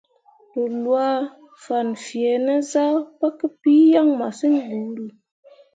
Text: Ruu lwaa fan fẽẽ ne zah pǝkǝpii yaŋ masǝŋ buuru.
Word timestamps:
Ruu 0.53 0.71
lwaa 0.83 1.19
fan 1.63 1.87
fẽẽ 2.03 2.35
ne 2.45 2.55
zah 2.71 2.95
pǝkǝpii 3.19 3.89
yaŋ 3.93 4.07
masǝŋ 4.19 4.53
buuru. 4.67 5.05